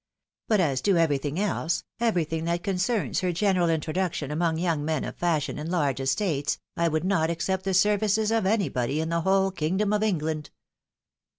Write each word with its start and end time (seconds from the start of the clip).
But 0.47 0.59
as 0.59 0.81
to 0.81 0.97
everything 0.97 1.39
else, 1.39 1.83
everything 1.99 2.45
that 2.45 2.63
concerns 2.63 3.19
her 3.19 3.31
general 3.31 3.69
introduction 3.69 4.31
among 4.31 4.57
young 4.57 4.83
men 4.83 5.03
of 5.03 5.15
fashion 5.15 5.59
and 5.59 5.69
large 5.69 5.99
estates, 5.99 6.57
I 6.75 6.87
would 6.87 7.03
not 7.03 7.29
accept 7.29 7.65
the 7.65 7.75
services 7.75 8.31
of 8.31 8.47
anybody 8.47 8.99
in 8.99 9.09
the 9.09 9.21
whole 9.21 9.51
kingdom 9.51 9.93
of 9.93 10.01
England 10.01 10.49